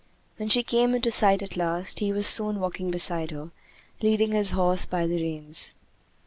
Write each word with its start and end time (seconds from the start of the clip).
When 0.37 0.49
she 0.49 0.63
came 0.63 0.95
into 0.95 1.11
sight 1.11 1.43
at 1.43 1.55
last, 1.55 1.99
he 1.99 2.11
was 2.11 2.25
soon 2.25 2.59
walking 2.59 2.89
beside 2.89 3.29
her, 3.29 3.51
leading 4.01 4.31
his 4.31 4.49
horse 4.49 4.83
by 4.83 5.05
the 5.05 5.21
reins. 5.21 5.75